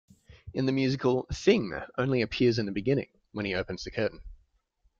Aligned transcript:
In 0.55 0.65
the 0.65 0.71
musical, 0.71 1.27
Thing 1.31 1.79
only 1.95 2.23
appears 2.23 2.57
in 2.57 2.65
the 2.65 2.71
beginning, 2.71 3.09
when 3.33 3.45
he 3.45 3.53
opens 3.53 3.83
the 3.83 3.91
curtain. 3.91 4.21